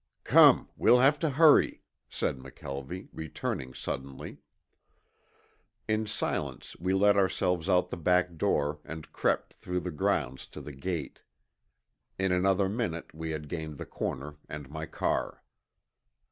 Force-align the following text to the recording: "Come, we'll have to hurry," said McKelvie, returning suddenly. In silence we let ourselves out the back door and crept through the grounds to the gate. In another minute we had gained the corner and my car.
"Come, 0.23 0.67
we'll 0.75 0.97
have 0.97 1.19
to 1.19 1.29
hurry," 1.29 1.83
said 2.09 2.39
McKelvie, 2.39 3.09
returning 3.13 3.75
suddenly. 3.75 4.39
In 5.87 6.07
silence 6.07 6.75
we 6.79 6.91
let 6.95 7.15
ourselves 7.15 7.69
out 7.69 7.91
the 7.91 7.97
back 7.97 8.35
door 8.35 8.79
and 8.83 9.11
crept 9.13 9.53
through 9.53 9.81
the 9.81 9.91
grounds 9.91 10.47
to 10.47 10.59
the 10.61 10.71
gate. 10.73 11.21
In 12.17 12.31
another 12.31 12.67
minute 12.67 13.13
we 13.13 13.29
had 13.29 13.47
gained 13.47 13.77
the 13.77 13.85
corner 13.85 14.37
and 14.49 14.71
my 14.71 14.87
car. 14.87 15.43